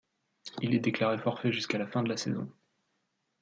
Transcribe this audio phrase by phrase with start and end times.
[0.63, 2.51] Il est déclaré forfait jusqu'à la fin de la saison.